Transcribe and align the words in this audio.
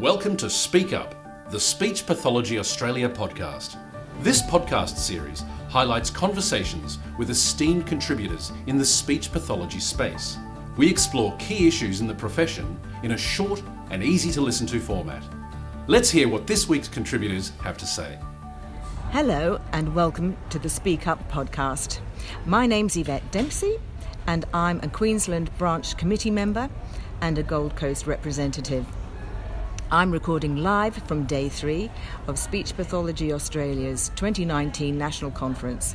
Welcome 0.00 0.36
to 0.38 0.50
Speak 0.50 0.92
Up, 0.92 1.14
the 1.52 1.60
Speech 1.60 2.04
Pathology 2.04 2.58
Australia 2.58 3.08
podcast. 3.08 3.76
This 4.22 4.42
podcast 4.42 4.96
series 4.96 5.44
highlights 5.68 6.10
conversations 6.10 6.98
with 7.16 7.30
esteemed 7.30 7.86
contributors 7.86 8.50
in 8.66 8.76
the 8.76 8.84
speech 8.84 9.30
pathology 9.30 9.78
space. 9.78 10.36
We 10.76 10.90
explore 10.90 11.36
key 11.36 11.68
issues 11.68 12.00
in 12.00 12.08
the 12.08 12.14
profession 12.14 12.76
in 13.04 13.12
a 13.12 13.16
short 13.16 13.62
and 13.90 14.02
easy 14.02 14.32
to 14.32 14.40
listen 14.40 14.66
to 14.66 14.80
format. 14.80 15.22
Let's 15.86 16.10
hear 16.10 16.28
what 16.28 16.48
this 16.48 16.68
week's 16.68 16.88
contributors 16.88 17.52
have 17.62 17.78
to 17.78 17.86
say. 17.86 18.18
Hello, 19.12 19.60
and 19.70 19.94
welcome 19.94 20.36
to 20.50 20.58
the 20.58 20.68
Speak 20.68 21.06
Up 21.06 21.30
podcast. 21.30 22.00
My 22.46 22.66
name's 22.66 22.96
Yvette 22.96 23.30
Dempsey, 23.30 23.76
and 24.26 24.44
I'm 24.52 24.80
a 24.80 24.88
Queensland 24.88 25.56
Branch 25.56 25.96
Committee 25.96 26.32
member 26.32 26.68
and 27.20 27.38
a 27.38 27.44
Gold 27.44 27.76
Coast 27.76 28.08
representative. 28.08 28.84
I'm 29.94 30.10
recording 30.10 30.56
live 30.56 30.96
from 31.06 31.24
day 31.24 31.48
three 31.48 31.88
of 32.26 32.36
Speech 32.36 32.74
Pathology 32.74 33.32
Australia's 33.32 34.10
2019 34.16 34.98
National 34.98 35.30
Conference. 35.30 35.94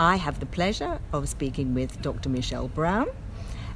I 0.00 0.16
have 0.16 0.40
the 0.40 0.46
pleasure 0.46 0.98
of 1.12 1.28
speaking 1.28 1.74
with 1.74 2.00
Dr. 2.00 2.30
Michelle 2.30 2.68
Brown, 2.68 3.06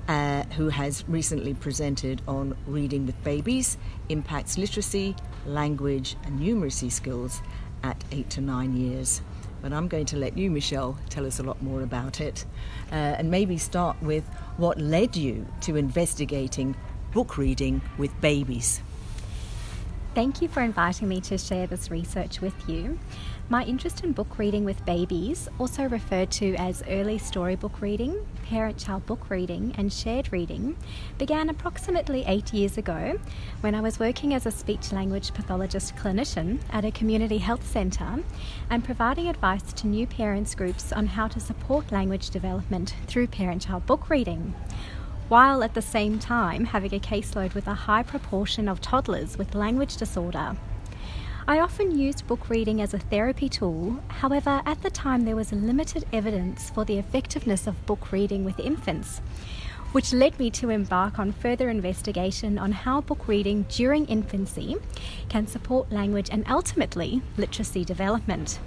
uh, 0.08 0.44
who 0.56 0.70
has 0.70 1.04
recently 1.06 1.52
presented 1.52 2.22
on 2.26 2.56
Reading 2.66 3.04
with 3.04 3.22
Babies 3.24 3.76
Impacts 4.08 4.56
Literacy, 4.56 5.14
Language, 5.44 6.16
and 6.24 6.40
Numeracy 6.40 6.90
Skills 6.90 7.42
at 7.82 8.02
8 8.10 8.30
to 8.30 8.40
9 8.40 8.74
years. 8.74 9.20
But 9.60 9.74
I'm 9.74 9.86
going 9.86 10.06
to 10.06 10.16
let 10.16 10.38
you, 10.38 10.50
Michelle, 10.50 10.96
tell 11.10 11.26
us 11.26 11.40
a 11.40 11.42
lot 11.42 11.62
more 11.62 11.82
about 11.82 12.22
it. 12.22 12.46
Uh, 12.90 12.94
and 12.94 13.30
maybe 13.30 13.58
start 13.58 14.02
with 14.02 14.24
what 14.56 14.80
led 14.80 15.14
you 15.14 15.46
to 15.60 15.76
investigating 15.76 16.74
book 17.12 17.36
reading 17.36 17.82
with 17.98 18.18
babies. 18.22 18.80
Thank 20.14 20.42
you 20.42 20.48
for 20.48 20.60
inviting 20.60 21.08
me 21.08 21.22
to 21.22 21.38
share 21.38 21.66
this 21.66 21.90
research 21.90 22.42
with 22.42 22.68
you. 22.68 22.98
My 23.48 23.64
interest 23.64 24.04
in 24.04 24.12
book 24.12 24.38
reading 24.38 24.62
with 24.62 24.84
babies, 24.84 25.48
also 25.58 25.84
referred 25.88 26.30
to 26.32 26.54
as 26.56 26.82
early 26.86 27.16
storybook 27.16 27.80
reading, 27.80 28.26
parent 28.44 28.76
child 28.76 29.06
book 29.06 29.30
reading, 29.30 29.74
and 29.78 29.90
shared 29.90 30.30
reading, 30.30 30.76
began 31.16 31.48
approximately 31.48 32.24
eight 32.26 32.52
years 32.52 32.76
ago 32.76 33.18
when 33.62 33.74
I 33.74 33.80
was 33.80 33.98
working 33.98 34.34
as 34.34 34.44
a 34.44 34.50
speech 34.50 34.92
language 34.92 35.32
pathologist 35.32 35.96
clinician 35.96 36.60
at 36.70 36.84
a 36.84 36.90
community 36.90 37.38
health 37.38 37.66
centre 37.66 38.22
and 38.68 38.84
providing 38.84 39.28
advice 39.28 39.72
to 39.72 39.86
new 39.86 40.06
parents 40.06 40.54
groups 40.54 40.92
on 40.92 41.06
how 41.06 41.26
to 41.28 41.40
support 41.40 41.90
language 41.90 42.28
development 42.28 42.94
through 43.06 43.28
parent 43.28 43.62
child 43.62 43.86
book 43.86 44.10
reading 44.10 44.54
while 45.32 45.62
at 45.64 45.72
the 45.72 45.80
same 45.80 46.18
time 46.18 46.62
having 46.62 46.92
a 46.92 47.00
caseload 47.00 47.54
with 47.54 47.66
a 47.66 47.72
high 47.72 48.02
proportion 48.02 48.68
of 48.68 48.82
toddlers 48.82 49.38
with 49.38 49.54
language 49.54 49.96
disorder. 49.96 50.54
I 51.48 51.58
often 51.58 51.98
used 51.98 52.26
book 52.26 52.50
reading 52.50 52.82
as 52.82 52.92
a 52.92 52.98
therapy 52.98 53.48
tool, 53.48 53.98
however, 54.08 54.60
at 54.66 54.82
the 54.82 54.90
time 54.90 55.22
there 55.22 55.34
was 55.34 55.50
limited 55.50 56.04
evidence 56.12 56.68
for 56.68 56.84
the 56.84 56.98
effectiveness 56.98 57.66
of 57.66 57.86
book 57.86 58.12
reading 58.12 58.44
with 58.44 58.60
infants, 58.60 59.22
which 59.92 60.12
led 60.12 60.38
me 60.38 60.50
to 60.50 60.68
embark 60.68 61.18
on 61.18 61.32
further 61.32 61.70
investigation 61.70 62.58
on 62.58 62.72
how 62.72 63.00
book 63.00 63.26
reading 63.26 63.64
during 63.70 64.04
infancy 64.08 64.76
can 65.30 65.46
support 65.46 65.90
language 65.90 66.28
and 66.30 66.44
ultimately 66.46 67.22
literacy 67.38 67.86
development. 67.86 68.58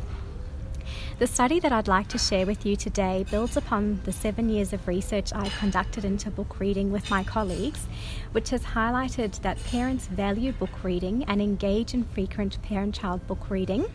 The 1.19 1.27
study 1.27 1.59
that 1.59 1.71
I'd 1.71 1.87
like 1.87 2.07
to 2.09 2.17
share 2.17 2.45
with 2.45 2.65
you 2.65 2.75
today 2.75 3.25
builds 3.31 3.55
upon 3.57 4.01
the 4.03 4.11
seven 4.11 4.49
years 4.49 4.73
of 4.73 4.87
research 4.87 5.31
I've 5.33 5.55
conducted 5.55 6.03
into 6.03 6.29
book 6.29 6.59
reading 6.59 6.91
with 6.91 7.09
my 7.09 7.23
colleagues, 7.23 7.87
which 8.31 8.49
has 8.49 8.63
highlighted 8.63 9.41
that 9.41 9.63
parents 9.63 10.07
value 10.07 10.51
book 10.51 10.83
reading 10.83 11.23
and 11.25 11.41
engage 11.41 11.93
in 11.93 12.03
frequent 12.03 12.61
parent 12.61 12.95
child 12.95 13.25
book 13.27 13.49
reading, 13.49 13.85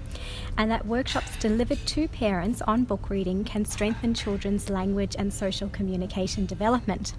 and 0.57 0.71
that 0.71 0.87
workshops 0.87 1.37
delivered 1.39 1.85
to 1.87 2.09
parents 2.09 2.63
on 2.63 2.85
book 2.85 3.11
reading 3.11 3.45
can 3.45 3.65
strengthen 3.65 4.15
children's 4.15 4.71
language 4.71 5.15
and 5.19 5.33
social 5.33 5.69
communication 5.69 6.47
development. 6.47 7.15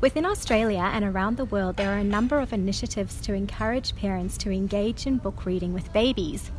Within 0.00 0.24
Australia 0.24 0.90
and 0.92 1.04
around 1.04 1.36
the 1.36 1.44
world, 1.44 1.76
there 1.76 1.92
are 1.92 1.98
a 1.98 2.04
number 2.04 2.38
of 2.38 2.52
initiatives 2.52 3.20
to 3.22 3.34
encourage 3.34 3.96
parents 3.96 4.38
to 4.38 4.50
engage 4.52 5.06
in 5.06 5.18
book 5.18 5.44
reading 5.44 5.72
with 5.72 5.92
babies. 5.92 6.52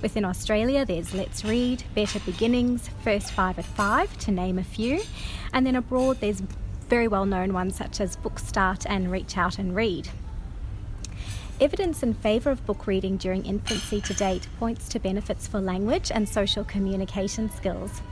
Within 0.00 0.24
Australia, 0.24 0.84
there's 0.84 1.14
Let's 1.14 1.44
Read, 1.44 1.84
Better 1.94 2.20
Beginnings, 2.20 2.90
First 3.02 3.32
Five 3.32 3.58
at 3.58 3.64
Five, 3.64 4.16
to 4.18 4.30
name 4.30 4.58
a 4.58 4.64
few. 4.64 5.02
And 5.52 5.66
then 5.66 5.76
abroad, 5.76 6.18
there's 6.20 6.42
very 6.88 7.08
well 7.08 7.26
known 7.26 7.52
ones 7.52 7.76
such 7.76 8.00
as 8.00 8.16
Bookstart 8.16 8.84
and 8.88 9.10
Reach 9.10 9.36
Out 9.36 9.58
and 9.58 9.74
Read. 9.74 10.08
Evidence 11.60 12.02
in 12.02 12.12
favour 12.12 12.50
of 12.50 12.66
book 12.66 12.86
reading 12.86 13.16
during 13.16 13.46
infancy 13.46 14.00
to 14.00 14.14
date 14.14 14.48
points 14.58 14.88
to 14.88 14.98
benefits 14.98 15.46
for 15.46 15.60
language 15.60 16.10
and 16.12 16.28
social 16.28 16.64
communication 16.64 17.48
skills. 17.50 18.02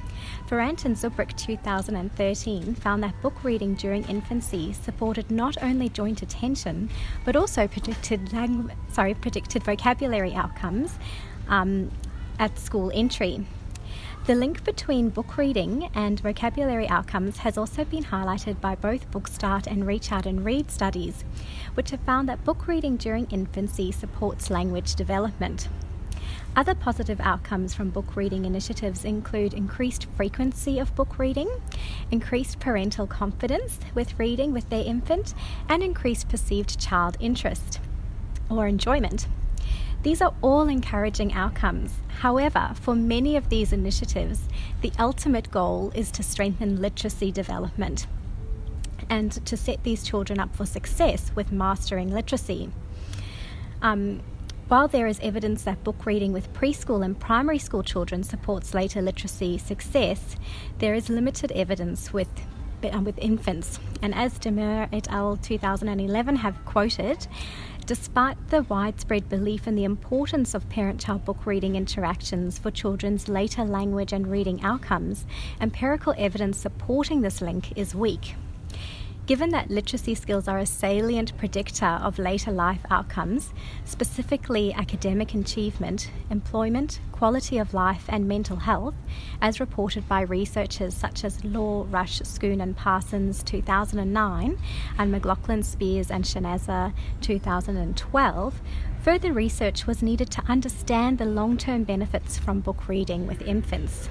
Farrant 0.47 0.85
and 0.85 0.97
Zubrick 0.97 1.37
2013 1.37 2.75
found 2.75 3.03
that 3.03 3.21
book 3.23 3.43
reading 3.43 3.75
during 3.75 4.05
infancy 4.05 4.73
supported 4.73 5.31
not 5.31 5.57
only 5.63 5.89
joint 5.89 6.23
attention 6.23 6.91
but 7.25 7.37
also 7.37 7.67
predicted, 7.67 8.31
sorry, 8.91 9.15
predicted 9.15 9.63
vocabulary 9.65 10.35
outcomes 10.35 10.99
um, 11.51 11.91
at 12.39 12.59
school 12.59 12.91
entry. 12.95 13.47
The 14.27 14.35
link 14.35 14.65
between 14.65 15.09
book 15.09 15.37
reading 15.37 15.91
and 15.95 16.21
vocabulary 16.21 16.89
outcomes 16.89 17.39
has 17.39 17.59
also 17.59 17.85
been 17.85 18.05
highlighted 18.05 18.61
by 18.61 18.77
both 18.77 19.11
Bookstart 19.11 19.67
and 19.67 19.87
Reach 19.87 20.13
Out 20.13 20.27
and 20.27 20.45
Read 20.45 20.71
studies, 20.71 21.25
which 21.75 21.91
have 21.91 22.01
found 22.01 22.29
that 22.29 22.45
book 22.45 22.69
reading 22.69 22.97
during 22.97 23.27
infancy 23.31 23.91
supports 23.91 24.51
language 24.51 24.95
development. 24.95 25.69
Other 26.55 26.75
positive 26.75 27.21
outcomes 27.21 27.75
from 27.75 27.91
book 27.91 28.15
reading 28.15 28.45
initiatives 28.45 29.05
include 29.05 29.55
increased 29.55 30.07
frequency 30.17 30.79
of 30.79 30.95
book 30.95 31.19
reading, 31.19 31.49
increased 32.11 32.61
parental 32.61 33.07
confidence 33.07 33.79
with 33.95 34.19
reading 34.19 34.53
with 34.53 34.69
their 34.69 34.85
infant, 34.85 35.33
and 35.69 35.83
increased 35.83 36.29
perceived 36.29 36.79
child 36.79 37.17
interest 37.21 37.81
or 38.51 38.67
enjoyment. 38.67 39.27
These 40.03 40.23
are 40.23 40.35
all 40.41 40.69
encouraging 40.69 41.35
outcomes. 41.35 41.93
However, 42.21 42.73
for 42.75 42.95
many 42.95 43.37
of 43.37 43.51
these 43.51 43.73
initiatives, 43.73 44.49
the 44.81 44.93
ultimate 44.99 45.51
goal 45.51 45.93
is 45.95 46.11
to 46.13 46.23
strengthen 46.23 46.81
literacy 46.81 47.31
development 47.31 48.07
and 49.11 49.33
to 49.45 49.57
set 49.57 49.83
these 49.83 50.03
children 50.03 50.39
up 50.39 50.55
for 50.55 50.65
success 50.65 51.31
with 51.35 51.53
mastering 51.53 52.11
literacy. 52.11 52.71
Um, 53.83 54.23
while 54.69 54.89
there 54.89 55.07
is 55.07 55.19
evidence 55.21 55.65
that 55.65 55.83
book 55.83 56.07
reading 56.07 56.33
with 56.33 56.53
preschool 56.53 57.05
and 57.05 57.19
primary 57.19 57.59
school 57.59 57.83
children 57.83 58.23
supports 58.23 58.73
later 58.73 59.03
literacy 59.03 59.59
success, 59.59 60.37
there 60.79 60.95
is 60.95 61.09
limited 61.09 61.51
evidence 61.53 62.13
with 62.13 62.29
Uh, 62.83 63.01
with 63.01 63.19
infants. 63.19 63.79
And 64.01 64.15
as 64.15 64.39
Demer 64.39 64.89
et 64.93 65.07
al. 65.11 65.37
2011 65.37 66.37
have 66.37 66.65
quoted, 66.65 67.27
Despite 67.87 68.37
the 68.49 68.63
widespread 68.63 69.29
belief 69.29 69.67
in 69.67 69.75
the 69.75 69.85
importance 69.85 70.55
of 70.55 70.69
parent 70.69 71.01
child 71.01 71.25
book 71.25 71.45
reading 71.45 71.75
interactions 71.75 72.59
for 72.59 72.71
children's 72.71 73.29
later 73.29 73.65
language 73.65 74.13
and 74.13 74.31
reading 74.31 74.63
outcomes, 74.63 75.27
empirical 75.61 76.15
evidence 76.17 76.57
supporting 76.57 77.21
this 77.21 77.43
link 77.43 77.77
is 77.77 77.95
weak. 77.95 78.37
Given 79.31 79.51
that 79.51 79.71
literacy 79.71 80.17
skills 80.17 80.49
are 80.49 80.59
a 80.59 80.67
salient 80.67 81.39
predictor 81.39 81.87
of 81.87 82.19
later 82.19 82.51
life 82.51 82.85
outcomes, 82.91 83.55
specifically 83.85 84.75
academic 84.75 85.35
achievement, 85.35 86.11
employment, 86.31 86.99
quality 87.13 87.57
of 87.57 87.73
life, 87.73 88.07
and 88.09 88.27
mental 88.27 88.57
health, 88.57 88.97
as 89.41 89.61
reported 89.61 90.09
by 90.09 90.23
researchers 90.23 90.95
such 90.97 91.23
as 91.23 91.45
Law, 91.45 91.87
Rush, 91.89 92.19
Schoon, 92.23 92.61
and 92.61 92.77
Parsons 92.77 93.45
2009, 93.45 94.59
and 94.99 95.13
McLaughlin, 95.13 95.63
Spears, 95.63 96.11
and 96.11 96.25
Shanaza 96.25 96.93
2012, 97.21 98.61
further 99.01 99.33
research 99.33 99.87
was 99.87 100.03
needed 100.03 100.31
to 100.33 100.43
understand 100.49 101.19
the 101.19 101.25
long 101.25 101.57
term 101.57 101.85
benefits 101.85 102.37
from 102.37 102.59
book 102.59 102.89
reading 102.89 103.29
with 103.29 103.43
infants. 103.43 104.09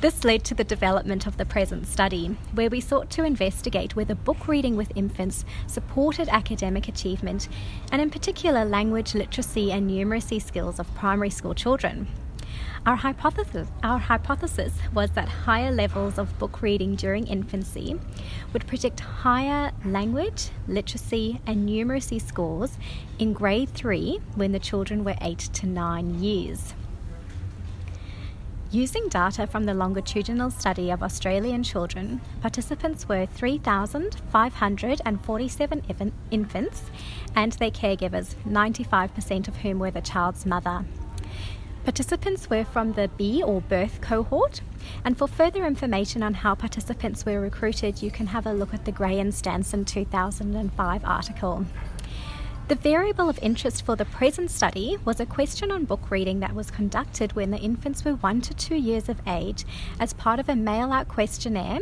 This 0.00 0.22
led 0.22 0.44
to 0.44 0.54
the 0.54 0.62
development 0.62 1.26
of 1.26 1.38
the 1.38 1.44
present 1.44 1.84
study, 1.88 2.36
where 2.52 2.70
we 2.70 2.80
sought 2.80 3.10
to 3.10 3.24
investigate 3.24 3.96
whether 3.96 4.14
book 4.14 4.46
reading 4.46 4.76
with 4.76 4.92
infants 4.94 5.44
supported 5.66 6.28
academic 6.28 6.86
achievement, 6.86 7.48
and 7.90 8.00
in 8.00 8.08
particular 8.08 8.64
language, 8.64 9.16
literacy, 9.16 9.72
and 9.72 9.90
numeracy 9.90 10.40
skills 10.40 10.78
of 10.78 10.94
primary 10.94 11.30
school 11.30 11.52
children. 11.52 12.06
Our 12.86 12.94
hypothesis, 12.94 13.66
our 13.82 13.98
hypothesis 13.98 14.72
was 14.94 15.10
that 15.10 15.28
higher 15.28 15.72
levels 15.72 16.16
of 16.16 16.38
book 16.38 16.62
reading 16.62 16.94
during 16.94 17.26
infancy 17.26 17.98
would 18.52 18.68
predict 18.68 19.00
higher 19.00 19.72
language, 19.84 20.50
literacy, 20.68 21.40
and 21.44 21.68
numeracy 21.68 22.22
scores 22.22 22.78
in 23.18 23.32
grade 23.32 23.70
3 23.70 24.20
when 24.36 24.52
the 24.52 24.60
children 24.60 25.02
were 25.02 25.16
8 25.20 25.38
to 25.38 25.66
9 25.66 26.22
years. 26.22 26.72
Using 28.70 29.08
data 29.08 29.46
from 29.46 29.64
the 29.64 29.72
longitudinal 29.72 30.50
study 30.50 30.90
of 30.90 31.02
Australian 31.02 31.62
children, 31.62 32.20
participants 32.42 33.08
were 33.08 33.24
3,547 33.24 36.12
infants 36.30 36.82
and 37.34 37.52
their 37.52 37.70
caregivers, 37.70 38.34
95% 38.46 39.48
of 39.48 39.56
whom 39.56 39.78
were 39.78 39.90
the 39.90 40.02
child's 40.02 40.44
mother. 40.44 40.84
Participants 41.84 42.50
were 42.50 42.66
from 42.66 42.92
the 42.92 43.08
B 43.16 43.42
or 43.42 43.62
birth 43.62 44.02
cohort, 44.02 44.60
and 45.02 45.16
for 45.16 45.26
further 45.26 45.64
information 45.64 46.22
on 46.22 46.34
how 46.34 46.54
participants 46.54 47.24
were 47.24 47.40
recruited, 47.40 48.02
you 48.02 48.10
can 48.10 48.26
have 48.26 48.44
a 48.44 48.52
look 48.52 48.74
at 48.74 48.84
the 48.84 48.92
Gray 48.92 49.18
and 49.18 49.34
Sanson 49.34 49.86
2005 49.86 51.04
article. 51.06 51.64
The 52.68 52.74
variable 52.74 53.30
of 53.30 53.38
interest 53.40 53.82
for 53.82 53.96
the 53.96 54.04
present 54.04 54.50
study 54.50 54.98
was 55.02 55.20
a 55.20 55.24
question 55.24 55.70
on 55.70 55.86
book 55.86 56.10
reading 56.10 56.40
that 56.40 56.54
was 56.54 56.70
conducted 56.70 57.32
when 57.32 57.50
the 57.50 57.56
infants 57.56 58.04
were 58.04 58.16
1 58.16 58.42
to 58.42 58.52
2 58.52 58.74
years 58.74 59.08
of 59.08 59.22
age 59.26 59.64
as 59.98 60.12
part 60.12 60.38
of 60.38 60.50
a 60.50 60.54
mail 60.54 60.92
out 60.92 61.08
questionnaire 61.08 61.78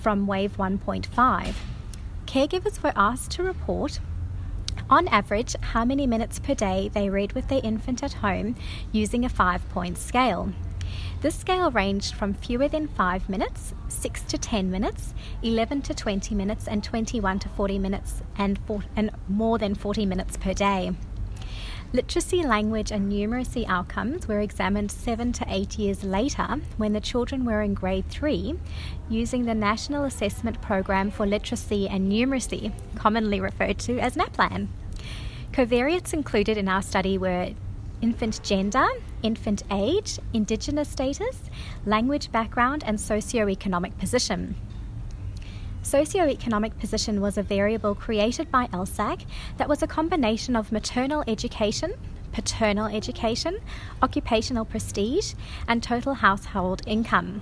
from 0.00 0.28
Wave 0.28 0.56
1.5. 0.56 1.54
Caregivers 2.26 2.80
were 2.80 2.92
asked 2.94 3.32
to 3.32 3.42
report 3.42 3.98
on 4.88 5.08
average 5.08 5.56
how 5.60 5.84
many 5.84 6.06
minutes 6.06 6.38
per 6.38 6.54
day 6.54 6.88
they 6.94 7.10
read 7.10 7.32
with 7.32 7.48
their 7.48 7.60
infant 7.64 8.04
at 8.04 8.12
home 8.12 8.54
using 8.92 9.24
a 9.24 9.28
five 9.28 9.68
point 9.70 9.98
scale. 9.98 10.52
This 11.20 11.34
scale 11.34 11.70
ranged 11.70 12.14
from 12.14 12.34
fewer 12.34 12.68
than 12.68 12.88
5 12.88 13.28
minutes, 13.28 13.74
6 13.88 14.22
to 14.22 14.38
10 14.38 14.70
minutes, 14.70 15.14
11 15.42 15.82
to 15.82 15.94
20 15.94 16.34
minutes, 16.34 16.66
and 16.66 16.82
21 16.82 17.38
to 17.40 17.48
40 17.48 17.78
minutes, 17.78 18.22
and, 18.36 18.58
for, 18.66 18.82
and 18.96 19.10
more 19.28 19.58
than 19.58 19.74
40 19.74 20.06
minutes 20.06 20.36
per 20.36 20.54
day. 20.54 20.92
Literacy, 21.92 22.44
language, 22.44 22.92
and 22.92 23.10
numeracy 23.10 23.66
outcomes 23.68 24.28
were 24.28 24.38
examined 24.38 24.92
seven 24.92 25.32
to 25.32 25.44
eight 25.48 25.76
years 25.76 26.04
later 26.04 26.46
when 26.76 26.92
the 26.92 27.00
children 27.00 27.44
were 27.44 27.62
in 27.62 27.74
grade 27.74 28.08
three 28.08 28.54
using 29.08 29.44
the 29.44 29.54
National 29.56 30.04
Assessment 30.04 30.62
Program 30.62 31.10
for 31.10 31.26
Literacy 31.26 31.88
and 31.88 32.10
Numeracy, 32.10 32.72
commonly 32.94 33.40
referred 33.40 33.80
to 33.80 33.98
as 33.98 34.14
NAPLAN. 34.14 34.68
Covariates 35.52 36.12
included 36.12 36.56
in 36.56 36.68
our 36.68 36.80
study 36.80 37.18
were 37.18 37.54
infant 38.02 38.42
gender, 38.42 38.86
infant 39.22 39.62
age, 39.70 40.18
Indigenous 40.32 40.88
status, 40.88 41.38
language 41.86 42.32
background, 42.32 42.82
and 42.86 43.00
socio-economic 43.00 43.96
position. 43.98 44.54
Socioeconomic 45.82 46.78
position 46.78 47.20
was 47.20 47.38
a 47.38 47.42
variable 47.42 47.94
created 47.94 48.50
by 48.50 48.66
LSAC 48.66 49.24
that 49.56 49.68
was 49.68 49.82
a 49.82 49.86
combination 49.86 50.54
of 50.54 50.72
maternal 50.72 51.24
education, 51.26 51.94
paternal 52.32 52.86
education, 52.86 53.58
occupational 54.02 54.64
prestige, 54.64 55.34
and 55.66 55.82
total 55.82 56.14
household 56.14 56.82
income. 56.86 57.40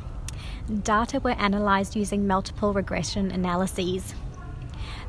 Data 0.82 1.18
were 1.20 1.34
analysed 1.38 1.96
using 1.96 2.26
multiple 2.26 2.72
regression 2.72 3.30
analyses. 3.30 4.14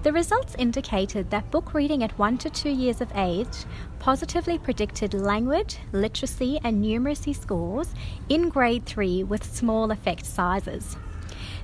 The 0.01 0.13
results 0.13 0.55
indicated 0.57 1.29
that 1.29 1.51
book 1.51 1.73
reading 1.73 2.03
at 2.03 2.17
1 2.17 2.37
to 2.39 2.49
2 2.49 2.69
years 2.69 3.01
of 3.01 3.11
age 3.15 3.65
positively 3.99 4.57
predicted 4.57 5.13
language, 5.13 5.77
literacy, 5.91 6.57
and 6.63 6.81
numeracy 6.81 7.35
scores 7.35 7.93
in 8.29 8.47
grade 8.47 8.85
3 8.85 9.25
with 9.25 9.43
small 9.43 9.91
effect 9.91 10.25
sizes. 10.25 10.95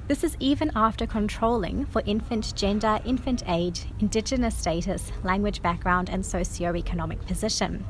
This 0.09 0.21
is 0.21 0.35
even 0.41 0.69
after 0.75 1.07
controlling 1.07 1.85
for 1.85 2.03
infant 2.05 2.53
gender, 2.55 2.99
infant 3.05 3.41
age, 3.47 3.85
Indigenous 3.99 4.57
status, 4.57 5.13
language 5.23 5.61
background, 5.61 6.09
and 6.09 6.25
socio-economic 6.25 7.25
position. 7.25 7.85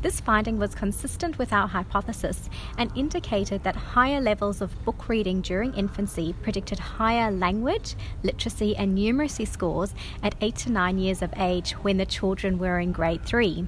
This 0.00 0.20
finding 0.20 0.60
was 0.60 0.76
consistent 0.76 1.38
with 1.38 1.52
our 1.52 1.66
hypothesis 1.66 2.48
and 2.76 2.96
indicated 2.96 3.64
that 3.64 3.74
higher 3.74 4.20
levels 4.20 4.60
of 4.60 4.84
book 4.84 5.08
reading 5.08 5.40
during 5.40 5.74
infancy 5.74 6.36
predicted 6.40 6.78
higher 6.78 7.32
language, 7.32 7.96
literacy, 8.22 8.76
and 8.76 8.96
numeracy 8.96 9.46
scores 9.46 9.94
at 10.22 10.36
8 10.40 10.54
to 10.54 10.70
9 10.70 10.98
years 10.98 11.20
of 11.20 11.34
age 11.36 11.72
when 11.72 11.96
the 11.96 12.06
children 12.06 12.58
were 12.58 12.78
in 12.78 12.92
grade 12.92 13.24
3. 13.24 13.66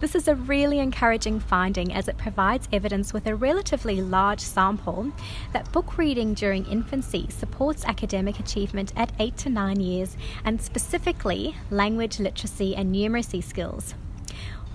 This 0.00 0.14
is 0.14 0.28
a 0.28 0.34
really 0.34 0.78
encouraging 0.78 1.40
finding 1.40 1.92
as 1.92 2.08
it 2.08 2.16
provides 2.16 2.68
evidence 2.72 3.12
with 3.12 3.26
a 3.26 3.36
relatively 3.36 4.00
large 4.00 4.40
sample 4.40 5.12
that 5.52 5.70
book 5.72 5.98
reading 5.98 6.32
during 6.32 6.64
infancy 6.66 7.26
supports 7.28 7.84
academic 7.84 8.40
achievement 8.40 8.94
at 8.96 9.12
8 9.18 9.36
to 9.38 9.50
9 9.50 9.80
years 9.80 10.16
and 10.42 10.60
specifically 10.60 11.54
language 11.70 12.18
literacy 12.18 12.74
and 12.74 12.94
numeracy 12.94 13.44
skills. 13.44 13.94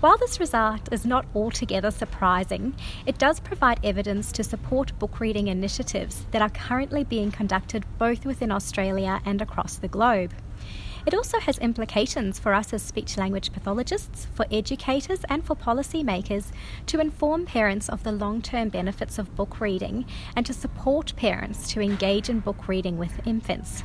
While 0.00 0.16
this 0.16 0.40
result 0.40 0.88
is 0.90 1.04
not 1.04 1.26
altogether 1.34 1.90
surprising, 1.90 2.74
it 3.04 3.18
does 3.18 3.38
provide 3.38 3.84
evidence 3.84 4.32
to 4.32 4.42
support 4.42 4.98
book 4.98 5.20
reading 5.20 5.48
initiatives 5.48 6.24
that 6.30 6.40
are 6.40 6.48
currently 6.48 7.04
being 7.04 7.30
conducted 7.30 7.84
both 7.98 8.24
within 8.24 8.50
Australia 8.50 9.20
and 9.26 9.42
across 9.42 9.76
the 9.76 9.88
globe. 9.88 10.32
It 11.04 11.12
also 11.12 11.38
has 11.40 11.58
implications 11.58 12.38
for 12.38 12.54
us 12.54 12.72
as 12.72 12.82
speech 12.82 13.18
language 13.18 13.52
pathologists, 13.52 14.26
for 14.32 14.46
educators, 14.50 15.20
and 15.28 15.44
for 15.44 15.54
policymakers 15.54 16.46
to 16.86 16.98
inform 16.98 17.44
parents 17.44 17.90
of 17.90 18.02
the 18.02 18.12
long 18.12 18.40
term 18.40 18.70
benefits 18.70 19.18
of 19.18 19.36
book 19.36 19.60
reading 19.60 20.06
and 20.34 20.46
to 20.46 20.54
support 20.54 21.14
parents 21.16 21.70
to 21.72 21.80
engage 21.82 22.30
in 22.30 22.40
book 22.40 22.68
reading 22.68 22.96
with 22.96 23.26
infants. 23.26 23.84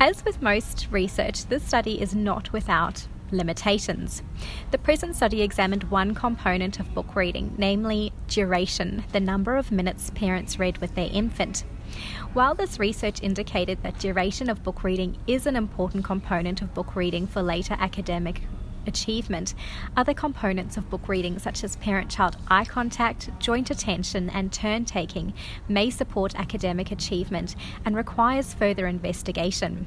As 0.00 0.24
with 0.24 0.42
most 0.42 0.88
research, 0.90 1.46
this 1.46 1.62
study 1.62 2.00
is 2.00 2.12
not 2.12 2.52
without 2.52 3.06
limitations. 3.32 4.22
The 4.70 4.78
present 4.78 5.16
study 5.16 5.42
examined 5.42 5.84
one 5.84 6.14
component 6.14 6.78
of 6.78 6.94
book 6.94 7.16
reading, 7.16 7.54
namely 7.56 8.12
duration, 8.28 9.04
the 9.12 9.20
number 9.20 9.56
of 9.56 9.72
minutes 9.72 10.10
parents 10.10 10.58
read 10.58 10.78
with 10.78 10.94
their 10.94 11.10
infant. 11.12 11.64
While 12.32 12.54
this 12.54 12.78
research 12.78 13.22
indicated 13.22 13.82
that 13.82 13.98
duration 13.98 14.48
of 14.48 14.62
book 14.62 14.84
reading 14.84 15.18
is 15.26 15.46
an 15.46 15.56
important 15.56 16.04
component 16.04 16.62
of 16.62 16.74
book 16.74 16.96
reading 16.96 17.26
for 17.26 17.42
later 17.42 17.76
academic 17.78 18.42
achievement, 18.86 19.54
other 19.96 20.14
components 20.14 20.76
of 20.76 20.88
book 20.90 21.08
reading, 21.08 21.38
such 21.38 21.64
as 21.64 21.76
parent 21.76 22.10
child 22.10 22.36
eye 22.48 22.64
contact, 22.64 23.30
joint 23.38 23.70
attention, 23.70 24.30
and 24.30 24.52
turn 24.52 24.84
taking, 24.84 25.32
may 25.68 25.90
support 25.90 26.34
academic 26.34 26.90
achievement 26.90 27.56
and 27.84 27.96
requires 27.96 28.54
further 28.54 28.86
investigation. 28.86 29.86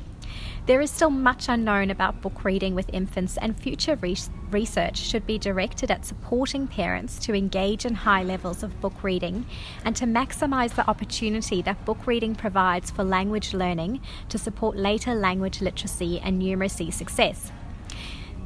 There 0.66 0.82
is 0.82 0.90
still 0.90 1.12
much 1.12 1.48
unknown 1.48 1.92
about 1.92 2.22
book 2.22 2.44
reading 2.44 2.74
with 2.74 2.90
infants, 2.92 3.38
and 3.38 3.58
future 3.58 3.96
re- 3.98 4.18
research 4.50 4.98
should 4.98 5.28
be 5.28 5.38
directed 5.38 5.92
at 5.92 6.06
supporting 6.06 6.68
parents 6.68 7.20
to 7.20 7.36
engage 7.36 7.86
in 7.86 7.94
high 7.94 8.24
levels 8.24 8.64
of 8.64 8.82
book 8.82 9.04
reading 9.04 9.46
and 9.84 9.96
to 9.96 10.06
maximise 10.06 10.74
the 10.76 10.90
opportunity 10.90 11.62
that 11.62 11.86
book 11.86 12.08
reading 12.08 12.34
provides 12.34 12.90
for 12.90 13.04
language 13.04 13.54
learning 13.54 14.02
to 14.30 14.38
support 14.38 14.76
later 14.76 15.14
language 15.14 15.62
literacy 15.62 16.20
and 16.20 16.42
numeracy 16.42 16.92
success. 16.92 17.52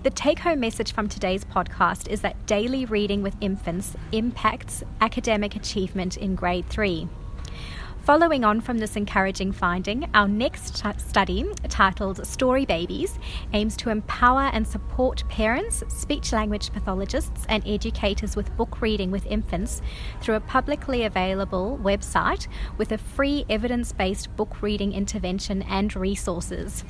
The 0.01 0.09
take 0.09 0.39
home 0.39 0.61
message 0.61 0.93
from 0.93 1.09
today's 1.09 1.43
podcast 1.43 2.07
is 2.07 2.21
that 2.21 2.45
daily 2.45 2.85
reading 2.85 3.21
with 3.21 3.35
infants 3.41 3.97
impacts 4.13 4.81
academic 5.01 5.57
achievement 5.57 6.15
in 6.15 6.35
grade 6.35 6.65
3. 6.69 7.05
Following 8.05 8.45
on 8.45 8.61
from 8.61 8.77
this 8.77 8.95
encouraging 8.95 9.51
finding, 9.51 10.09
our 10.13 10.29
next 10.29 10.81
study, 11.01 11.51
titled 11.67 12.25
Story 12.25 12.65
Babies, 12.65 13.19
aims 13.51 13.75
to 13.75 13.89
empower 13.89 14.43
and 14.53 14.65
support 14.65 15.25
parents, 15.27 15.83
speech 15.89 16.31
language 16.31 16.71
pathologists, 16.71 17.45
and 17.49 17.61
educators 17.67 18.37
with 18.37 18.55
book 18.55 18.81
reading 18.81 19.11
with 19.11 19.25
infants 19.25 19.81
through 20.21 20.35
a 20.35 20.39
publicly 20.39 21.03
available 21.03 21.77
website 21.83 22.47
with 22.77 22.93
a 22.93 22.97
free 22.97 23.43
evidence 23.49 23.91
based 23.91 24.33
book 24.37 24.61
reading 24.61 24.93
intervention 24.93 25.61
and 25.63 25.93
resources. 25.93 26.85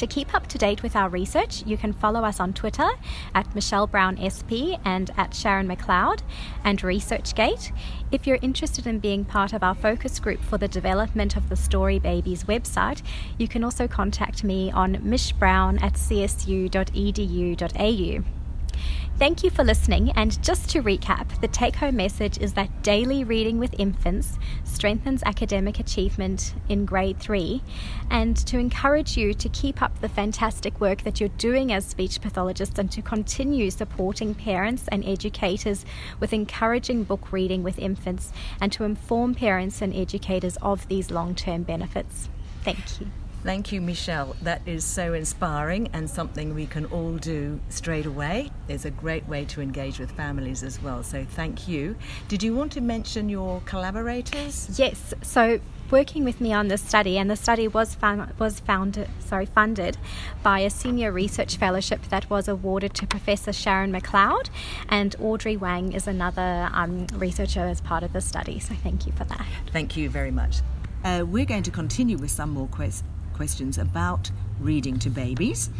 To 0.00 0.06
keep 0.06 0.34
up 0.34 0.46
to 0.46 0.56
date 0.56 0.82
with 0.82 0.96
our 0.96 1.10
research, 1.10 1.62
you 1.66 1.76
can 1.76 1.92
follow 1.92 2.24
us 2.24 2.40
on 2.40 2.54
Twitter 2.54 2.88
at 3.34 3.54
Michelle 3.54 3.86
Brown 3.86 4.16
SP 4.16 4.80
and 4.82 5.10
at 5.18 5.34
Sharon 5.34 5.68
McLeod 5.68 6.20
and 6.64 6.80
ResearchGate. 6.80 7.70
If 8.10 8.26
you're 8.26 8.38
interested 8.40 8.86
in 8.86 8.98
being 8.98 9.26
part 9.26 9.52
of 9.52 9.62
our 9.62 9.74
focus 9.74 10.18
group 10.18 10.42
for 10.42 10.56
the 10.56 10.68
development 10.68 11.36
of 11.36 11.50
the 11.50 11.56
Story 11.56 11.98
Babies 11.98 12.44
website, 12.44 13.02
you 13.36 13.46
can 13.46 13.62
also 13.62 13.86
contact 13.86 14.42
me 14.42 14.70
on 14.72 15.00
mishbrown 15.02 15.76
at 15.80 15.92
csu.edu.au. 15.96 16.80
Thank 19.20 19.44
you 19.44 19.50
for 19.50 19.64
listening. 19.64 20.12
And 20.12 20.42
just 20.42 20.70
to 20.70 20.82
recap, 20.82 21.42
the 21.42 21.48
take 21.48 21.76
home 21.76 21.96
message 21.96 22.38
is 22.38 22.54
that 22.54 22.82
daily 22.82 23.22
reading 23.22 23.58
with 23.58 23.78
infants 23.78 24.38
strengthens 24.64 25.22
academic 25.26 25.78
achievement 25.78 26.54
in 26.70 26.86
grade 26.86 27.20
three, 27.20 27.62
and 28.08 28.34
to 28.46 28.58
encourage 28.58 29.18
you 29.18 29.34
to 29.34 29.48
keep 29.50 29.82
up 29.82 30.00
the 30.00 30.08
fantastic 30.08 30.80
work 30.80 31.02
that 31.02 31.20
you're 31.20 31.28
doing 31.36 31.70
as 31.70 31.84
speech 31.84 32.22
pathologists 32.22 32.78
and 32.78 32.90
to 32.92 33.02
continue 33.02 33.70
supporting 33.70 34.34
parents 34.34 34.88
and 34.90 35.04
educators 35.04 35.84
with 36.18 36.32
encouraging 36.32 37.04
book 37.04 37.30
reading 37.30 37.62
with 37.62 37.78
infants 37.78 38.32
and 38.58 38.72
to 38.72 38.84
inform 38.84 39.34
parents 39.34 39.82
and 39.82 39.94
educators 39.94 40.56
of 40.62 40.88
these 40.88 41.10
long 41.10 41.34
term 41.34 41.62
benefits. 41.62 42.30
Thank 42.64 42.98
you. 42.98 43.19
Thank 43.42 43.72
you, 43.72 43.80
Michelle. 43.80 44.36
That 44.42 44.60
is 44.66 44.84
so 44.84 45.14
inspiring 45.14 45.88
and 45.94 46.10
something 46.10 46.54
we 46.54 46.66
can 46.66 46.84
all 46.86 47.16
do 47.16 47.58
straight 47.70 48.04
away. 48.04 48.50
It's 48.68 48.84
a 48.84 48.90
great 48.90 49.26
way 49.28 49.46
to 49.46 49.62
engage 49.62 49.98
with 49.98 50.10
families 50.12 50.62
as 50.62 50.82
well. 50.82 51.02
So, 51.02 51.24
thank 51.24 51.66
you. 51.66 51.96
Did 52.28 52.42
you 52.42 52.54
want 52.54 52.72
to 52.72 52.82
mention 52.82 53.30
your 53.30 53.62
collaborators? 53.64 54.78
Yes. 54.78 55.14
So, 55.22 55.58
working 55.90 56.22
with 56.22 56.38
me 56.38 56.52
on 56.52 56.68
this 56.68 56.82
study, 56.82 57.16
and 57.16 57.30
the 57.30 57.36
study 57.36 57.66
was 57.66 57.94
found, 57.94 58.34
was 58.38 58.60
founded, 58.60 59.08
sorry, 59.20 59.46
funded 59.46 59.96
by 60.42 60.60
a 60.60 60.68
senior 60.68 61.10
research 61.10 61.56
fellowship 61.56 62.02
that 62.10 62.28
was 62.28 62.46
awarded 62.46 62.92
to 62.94 63.06
Professor 63.06 63.54
Sharon 63.54 63.90
McLeod, 63.90 64.50
and 64.90 65.16
Audrey 65.18 65.56
Wang 65.56 65.92
is 65.94 66.06
another 66.06 66.68
um, 66.74 67.06
researcher 67.14 67.60
as 67.60 67.80
part 67.80 68.02
of 68.02 68.12
the 68.12 68.20
study. 68.20 68.60
So, 68.60 68.74
thank 68.74 69.06
you 69.06 69.12
for 69.12 69.24
that. 69.24 69.46
Thank 69.72 69.96
you 69.96 70.10
very 70.10 70.30
much. 70.30 70.58
Uh, 71.02 71.24
we're 71.26 71.46
going 71.46 71.62
to 71.62 71.70
continue 71.70 72.18
with 72.18 72.30
some 72.30 72.50
more 72.50 72.66
questions 72.66 73.09
questions 73.40 73.78
about 73.78 74.30
reading 74.60 74.98
to 74.98 75.08
babies. 75.08 75.70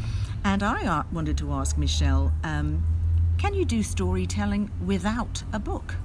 And 0.44 0.62
I 0.62 0.86
uh, 0.86 1.02
wanted 1.12 1.36
to 1.36 1.52
ask 1.52 1.76
Michelle 1.76 2.32
um, 2.42 2.82
can 3.36 3.52
you 3.52 3.66
do 3.66 3.82
storytelling 3.82 4.70
without 4.86 5.42
a 5.52 5.58
book? 5.58 5.96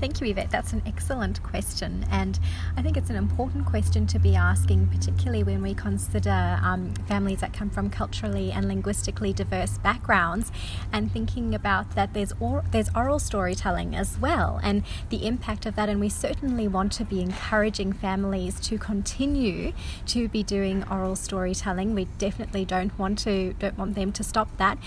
Thank 0.00 0.20
you, 0.20 0.26
Yvette. 0.26 0.50
That's 0.50 0.72
an 0.72 0.82
excellent 0.86 1.42
question. 1.42 2.04
And 2.10 2.38
I 2.76 2.82
think 2.82 2.96
it's 2.96 3.10
an 3.10 3.16
important 3.16 3.64
question 3.64 4.06
to 4.08 4.18
be 4.18 4.34
asking, 4.36 4.88
particularly 4.88 5.42
when 5.42 5.62
we 5.62 5.74
consider 5.74 6.58
um, 6.62 6.92
families 7.06 7.40
that 7.40 7.52
come 7.52 7.70
from 7.70 7.90
culturally 7.90 8.52
and 8.52 8.68
linguistically 8.68 9.32
diverse 9.32 9.78
backgrounds 9.78 10.50
and 10.92 11.10
thinking 11.10 11.54
about 11.54 11.94
that 11.94 12.12
there's, 12.12 12.32
or, 12.40 12.64
there's 12.70 12.90
oral 12.94 13.18
storytelling 13.18 13.94
as 13.94 14.18
well 14.18 14.60
and 14.62 14.82
the 15.10 15.26
impact 15.26 15.64
of 15.64 15.76
that. 15.76 15.88
And 15.88 16.00
we 16.00 16.08
certainly 16.08 16.68
want 16.68 16.92
to 16.92 17.04
be 17.04 17.20
encouraging 17.20 17.92
families 17.92 18.60
to 18.60 18.78
continue 18.78 19.72
to 20.06 20.28
be 20.28 20.42
doing 20.42 20.84
oral 20.90 21.16
storytelling. 21.16 21.94
We 21.94 22.06
definitely 22.18 22.64
don't 22.64 22.96
want 22.98 23.18
to 23.20 23.54
don't 23.58 23.78
want 23.78 23.94
them 23.94 24.12
to 24.12 24.24
stop 24.24 24.56
that. 24.58 24.78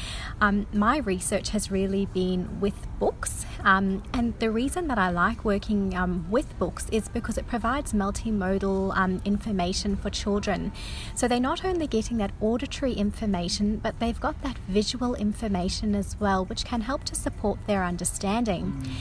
Um, 0.41 0.67
my 0.73 0.97
research 0.99 1.49
has 1.49 1.71
really 1.71 2.05
been 2.07 2.59
with 2.59 2.87
books, 2.99 3.45
um, 3.63 4.03
and 4.13 4.37
the 4.39 4.51
reason 4.51 4.87
that 4.87 4.96
that 4.97 5.03
I 5.03 5.11
like 5.11 5.45
working 5.45 5.95
um, 5.95 6.25
with 6.31 6.57
books 6.57 6.87
is 6.91 7.07
because 7.07 7.37
it 7.37 7.45
provides 7.45 7.93
multimodal 7.93 8.97
um, 8.97 9.21
information 9.25 9.95
for 9.95 10.09
children. 10.09 10.71
So 11.13 11.27
they're 11.27 11.39
not 11.39 11.63
only 11.63 11.85
getting 11.85 12.17
that 12.17 12.31
auditory 12.41 12.93
information, 12.93 13.77
but 13.77 13.99
they've 13.99 14.19
got 14.19 14.41
that 14.41 14.57
visual 14.67 15.13
information 15.13 15.93
as 15.93 16.19
well, 16.19 16.45
which 16.45 16.65
can 16.65 16.81
help 16.81 17.03
to 17.05 17.15
support 17.15 17.59
their 17.67 17.83
understanding. 17.83 18.63
Mm. 18.73 18.91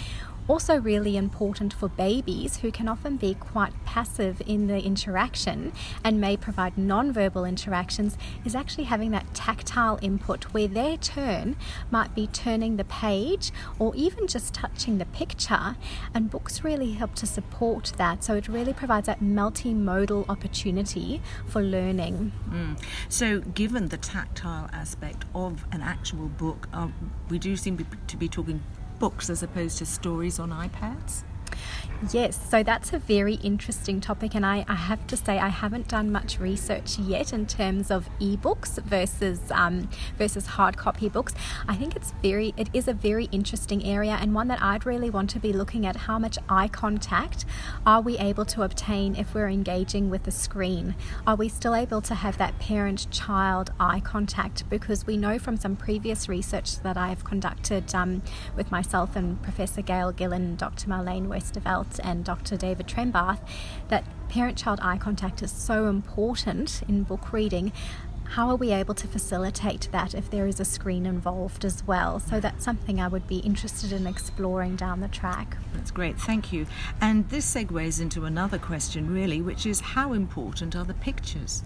Also, 0.49 0.79
really 0.79 1.17
important 1.17 1.73
for 1.73 1.88
babies 1.88 2.59
who 2.59 2.71
can 2.71 2.87
often 2.87 3.17
be 3.17 3.35
quite 3.35 3.73
passive 3.85 4.41
in 4.47 4.69
the 4.69 4.81
interaction 4.81 5.73
and 6.05 6.21
may 6.21 6.37
provide 6.37 6.79
non-verbal 6.79 7.45
interactions 7.45 8.17
is 8.45 8.55
actually 8.55 8.85
having 8.85 9.11
that 9.11 9.35
tactile 9.35 9.99
input 10.03 10.45
where 10.55 10.69
their 10.69 10.97
turn 10.97 11.57
might 11.91 12.15
be 12.15 12.29
turning 12.29 12.76
the 12.76 12.85
page 12.85 13.50
or 13.81 13.93
even 13.97 14.29
just 14.29 14.55
touching 14.55 14.99
the 14.99 15.05
picture. 15.07 15.76
And 16.15 16.31
books 16.31 16.62
really 16.62 16.93
help 16.93 17.17
to 17.17 17.26
support 17.26 17.93
that. 17.97 18.23
So, 18.23 18.35
it 18.35 18.47
really 18.47 18.73
provides 18.73 19.07
that 19.07 19.21
multimodal 19.21 20.29
opportunity 20.29 21.21
for 21.47 21.61
learning. 21.61 22.33
Mm. 22.49 22.81
So, 23.09 23.41
given 23.41 23.88
the 23.88 23.97
tactile 23.97 24.71
aspect 24.73 25.25
of 25.35 25.65
an 25.73 25.83
actual 25.83 26.29
book, 26.29 26.69
uh, 26.73 26.88
we 27.29 27.41
do 27.41 27.57
seem 27.57 27.85
to 28.07 28.17
be 28.17 28.29
talking 28.29 28.62
books 28.99 29.31
as 29.31 29.43
opposed 29.43 29.79
to 29.79 29.87
stories 29.87 30.38
on 30.38 30.50
iPads? 30.50 31.23
Yes, 32.12 32.38
so 32.50 32.62
that's 32.62 32.93
a 32.93 32.99
very 32.99 33.35
interesting 33.37 34.03
topic, 34.03 34.35
and 34.35 34.45
I, 34.45 34.67
I, 34.69 34.75
have 34.75 35.07
to 35.07 35.17
say 35.17 35.38
I 35.38 35.49
haven't 35.49 35.88
done 35.88 36.12
much 36.12 36.38
research 36.38 36.99
yet 36.99 37.33
in 37.33 37.47
terms 37.47 37.91
of 37.91 38.11
ebooks 38.21 38.81
versus 38.83 39.41
um, 39.50 39.88
versus 40.19 40.45
hard 40.45 40.76
copy 40.76 41.09
books. 41.09 41.33
I 41.67 41.75
think 41.75 41.97
it's 41.97 42.12
very 42.23 42.53
it 42.59 42.69
is 42.75 42.87
a 42.87 42.93
very 42.93 43.25
interesting 43.33 43.83
area 43.83 44.19
and 44.21 44.35
one 44.35 44.49
that 44.49 44.62
I'd 44.62 44.85
really 44.85 45.09
want 45.09 45.31
to 45.31 45.41
be 45.41 45.55
looking 45.55 45.87
at. 45.87 45.97
How 45.97 46.19
much 46.19 46.37
eye 46.50 46.69
contact 46.69 47.47
are 47.87 48.03
we 48.03 48.19
able 48.19 48.45
to 48.45 48.62
obtain 48.62 49.17
if 49.17 49.33
we're 49.33 49.49
engaging 49.49 50.11
with 50.11 50.25
the 50.25 50.31
screen? 50.31 50.97
Are 51.26 51.35
we 51.35 51.49
still 51.49 51.75
able 51.75 52.03
to 52.03 52.15
have 52.15 52.37
that 52.37 52.59
parent-child 52.59 53.73
eye 53.81 54.00
contact? 54.00 54.69
Because 54.69 55.07
we 55.07 55.17
know 55.17 55.38
from 55.38 55.57
some 55.57 55.76
previous 55.76 56.29
research 56.29 56.81
that 56.81 56.99
I've 56.99 57.25
conducted 57.25 57.95
um, 57.95 58.23
with 58.55 58.71
myself 58.71 59.17
and 59.17 59.41
Professor 59.43 59.81
Gail 59.81 60.12
Gillon, 60.12 60.57
Dr. 60.57 60.88
Marleen 60.88 61.26
Westerveld 61.37 62.00
and 62.02 62.25
Dr. 62.25 62.57
David 62.57 62.87
Trembath 62.87 63.40
that 63.88 64.05
parent 64.28 64.57
child 64.57 64.78
eye 64.83 64.97
contact 64.97 65.43
is 65.43 65.52
so 65.52 65.87
important 65.87 66.83
in 66.88 67.02
book 67.02 67.33
reading. 67.33 67.73
How 68.31 68.49
are 68.49 68.57
we 68.57 68.73
able 68.73 68.95
to 68.95 69.07
facilitate 69.07 69.88
that 69.93 70.14
if 70.14 70.31
there 70.31 70.47
is 70.47 70.59
a 70.59 70.64
screen 70.64 71.07
involved 71.07 71.64
as 71.64 71.87
well? 71.87 72.19
So 72.19 72.40
that's 72.40 72.64
something 72.64 73.00
I 73.00 73.07
would 73.07 73.28
be 73.28 73.38
interested 73.38 73.93
in 73.93 74.07
exploring 74.07 74.76
down 74.76 75.00
the 75.00 75.09
track. 75.09 75.57
That's 75.75 75.90
great, 75.90 76.19
thank 76.19 76.52
you. 76.52 76.66
And 77.00 77.28
this 77.28 77.55
segues 77.55 78.00
into 78.00 78.25
another 78.25 78.59
question, 78.59 79.12
really, 79.12 79.40
which 79.43 79.66
is 79.66 79.81
how 79.81 80.12
important 80.12 80.75
are 80.75 80.85
the 80.85 80.95
pictures? 80.95 81.62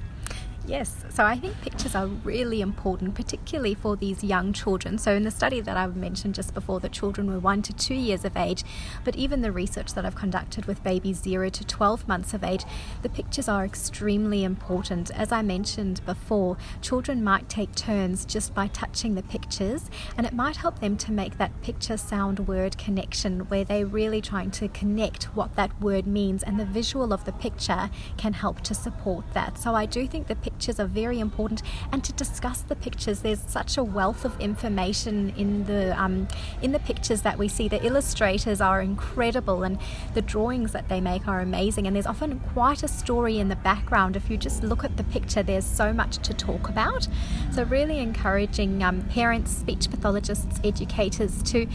Yes, 0.66 1.04
so 1.08 1.24
I 1.24 1.36
think 1.36 1.60
pictures 1.62 1.94
are 1.94 2.06
really 2.06 2.60
important, 2.60 3.14
particularly 3.14 3.74
for 3.74 3.96
these 3.96 4.22
young 4.22 4.52
children. 4.52 4.98
So, 4.98 5.12
in 5.14 5.24
the 5.24 5.30
study 5.30 5.60
that 5.60 5.76
I 5.76 5.86
mentioned 5.86 6.34
just 6.34 6.52
before, 6.52 6.80
the 6.80 6.88
children 6.88 7.32
were 7.32 7.40
one 7.40 7.62
to 7.62 7.72
two 7.72 7.94
years 7.94 8.24
of 8.24 8.36
age, 8.36 8.62
but 9.02 9.16
even 9.16 9.40
the 9.40 9.52
research 9.52 9.94
that 9.94 10.04
I've 10.04 10.14
conducted 10.14 10.66
with 10.66 10.84
babies 10.84 11.22
zero 11.22 11.48
to 11.48 11.64
12 11.64 12.06
months 12.06 12.34
of 12.34 12.44
age, 12.44 12.64
the 13.02 13.08
pictures 13.08 13.48
are 13.48 13.64
extremely 13.64 14.44
important. 14.44 15.10
As 15.12 15.32
I 15.32 15.40
mentioned 15.42 16.04
before, 16.04 16.58
children 16.82 17.24
might 17.24 17.48
take 17.48 17.74
turns 17.74 18.26
just 18.26 18.54
by 18.54 18.68
touching 18.68 19.14
the 19.14 19.22
pictures, 19.22 19.90
and 20.16 20.26
it 20.26 20.34
might 20.34 20.56
help 20.56 20.80
them 20.80 20.96
to 20.98 21.10
make 21.10 21.38
that 21.38 21.62
picture 21.62 21.96
sound 21.96 22.46
word 22.46 22.76
connection 22.76 23.40
where 23.48 23.64
they're 23.64 23.86
really 23.86 24.20
trying 24.20 24.50
to 24.52 24.68
connect 24.68 25.24
what 25.34 25.56
that 25.56 25.80
word 25.80 26.06
means, 26.06 26.42
and 26.42 26.60
the 26.60 26.66
visual 26.66 27.14
of 27.14 27.24
the 27.24 27.32
picture 27.32 27.90
can 28.18 28.34
help 28.34 28.60
to 28.60 28.74
support 28.74 29.24
that. 29.32 29.58
So, 29.58 29.74
I 29.74 29.86
do 29.86 30.06
think 30.06 30.26
the 30.26 30.36
pictures 30.60 30.78
are 30.78 30.86
very 30.86 31.18
important. 31.18 31.62
And 31.90 32.04
to 32.04 32.12
discuss 32.12 32.60
the 32.60 32.76
pictures 32.76 33.20
there's 33.20 33.40
such 33.40 33.78
a 33.78 33.82
wealth 33.82 34.26
of 34.26 34.38
information 34.38 35.32
in 35.38 35.64
the 35.64 35.98
um, 35.98 36.28
in 36.60 36.72
the 36.72 36.78
pictures 36.80 37.22
that 37.22 37.38
we 37.38 37.48
see. 37.48 37.66
The 37.66 37.82
illustrators 37.82 38.60
are 38.60 38.82
incredible 38.82 39.62
and 39.62 39.78
the 40.12 40.20
drawings 40.20 40.72
that 40.72 40.90
they 40.90 41.00
make 41.00 41.26
are 41.26 41.40
amazing. 41.40 41.86
And 41.86 41.96
there's 41.96 42.06
often 42.06 42.40
quite 42.52 42.82
a 42.82 42.88
story 42.88 43.38
in 43.38 43.48
the 43.48 43.56
background. 43.56 44.16
If 44.16 44.28
you 44.28 44.36
just 44.36 44.62
look 44.62 44.84
at 44.84 44.98
the 44.98 45.04
picture 45.04 45.42
there's 45.42 45.64
so 45.64 45.94
much 45.94 46.18
to 46.18 46.34
talk 46.34 46.68
about. 46.68 47.08
So 47.52 47.62
really 47.64 47.98
encouraging 47.98 48.82
um, 48.82 49.00
parents 49.08 49.50
speech 49.50 49.88
pathologists 49.90 50.60
educators 50.62 51.42
to 51.44 51.66